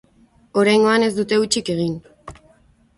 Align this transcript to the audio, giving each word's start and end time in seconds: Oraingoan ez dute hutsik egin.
Oraingoan 0.61 1.07
ez 1.09 1.11
dute 1.19 1.41
hutsik 1.43 1.73
egin. 1.77 1.97